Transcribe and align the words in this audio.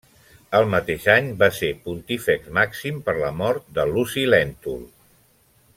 El 0.59 0.63
mateix 0.69 1.03
any 1.15 1.27
va 1.43 1.49
ser 1.57 1.69
Pontífex 1.89 2.49
Màxim 2.59 2.99
per 3.09 3.15
la 3.21 3.31
mort 3.43 3.69
de 3.79 3.87
Luci 3.93 4.25
Lèntul. 4.35 4.81